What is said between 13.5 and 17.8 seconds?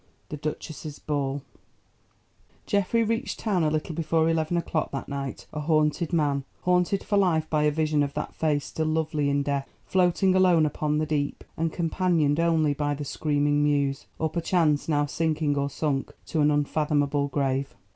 mews—or perchance now sinking or sunk to an unfathomable grave.